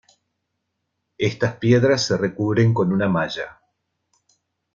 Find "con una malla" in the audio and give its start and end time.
2.73-3.61